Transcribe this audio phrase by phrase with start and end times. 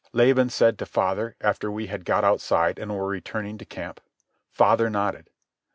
[0.13, 4.01] Laban said to father, after we had got outside and were returning to camp.
[4.49, 5.29] Father nodded.